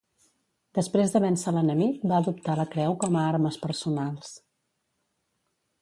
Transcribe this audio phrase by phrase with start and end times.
[0.77, 4.35] Després de vèncer l'enemic, va adoptar la creu com a armes personals.